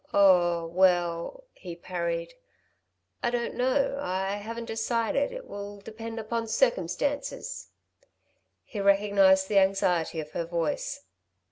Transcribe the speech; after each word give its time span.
"Oh, 0.15 0.65
well," 0.65 1.43
he 1.53 1.75
parried. 1.75 2.33
"I 3.21 3.29
don't 3.29 3.53
know 3.53 3.99
...I 4.01 4.37
haven't 4.37 4.65
decided... 4.65 5.31
it 5.31 5.47
will 5.47 5.79
depend 5.79 6.19
upon 6.19 6.47
circumstances." 6.47 7.67
He 8.63 8.79
recognised 8.79 9.47
the 9.47 9.59
anxiety 9.59 10.19
of 10.19 10.31
her 10.31 10.45
voice. 10.45 11.03